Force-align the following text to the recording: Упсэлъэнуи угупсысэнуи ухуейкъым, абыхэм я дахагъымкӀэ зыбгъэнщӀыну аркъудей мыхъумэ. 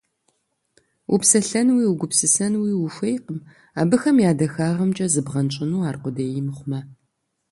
Упсэлъэнуи 1.13 1.85
угупсысэнуи 1.91 2.73
ухуейкъым, 2.85 3.39
абыхэм 3.81 4.17
я 4.29 4.31
дахагъымкӀэ 4.39 5.07
зыбгъэнщӀыну 5.13 5.85
аркъудей 5.89 6.41
мыхъумэ. 6.47 6.79